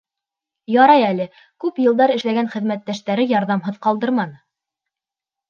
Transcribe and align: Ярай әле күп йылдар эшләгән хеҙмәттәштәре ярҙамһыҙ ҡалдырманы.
Ярай 0.75 1.03
әле 1.09 1.27
күп 1.63 1.77
йылдар 1.83 2.13
эшләгән 2.15 2.49
хеҙмәттәштәре 2.55 3.27
ярҙамһыҙ 3.35 3.79
ҡалдырманы. 3.87 4.43